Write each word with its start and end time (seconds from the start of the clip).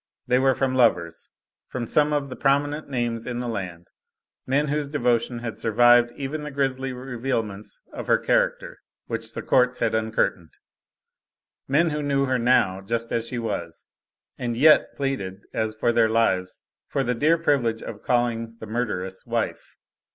They 0.25 0.39
were 0.39 0.55
from 0.55 0.73
lovers; 0.73 1.29
from 1.67 1.85
some 1.85 2.11
of 2.11 2.29
the 2.29 2.35
prominent 2.35 2.89
names 2.89 3.27
in 3.27 3.39
the 3.39 3.47
land; 3.47 3.91
men 4.47 4.69
whose 4.69 4.89
devotion 4.89 5.37
had 5.37 5.59
survived 5.59 6.11
even 6.17 6.41
the 6.41 6.49
grisly 6.49 6.91
revealments 6.91 7.77
of 7.93 8.07
her 8.07 8.17
character 8.17 8.79
which 9.05 9.33
the 9.35 9.43
courts 9.43 9.77
had 9.77 9.93
uncurtained; 9.93 10.53
men 11.67 11.91
who 11.91 12.01
knew 12.01 12.25
her 12.25 12.39
now, 12.39 12.81
just 12.81 13.11
as 13.11 13.27
she 13.27 13.37
was, 13.37 13.85
and 14.39 14.57
yet 14.57 14.95
pleaded 14.95 15.43
as 15.53 15.75
for 15.75 15.91
their 15.91 16.09
lives 16.09 16.63
for 16.87 17.03
the 17.03 17.13
dear 17.13 17.37
privilege 17.37 17.83
of 17.83 18.01
calling 18.01 18.57
the 18.59 18.65
murderess 18.65 19.27
wife. 19.27 19.75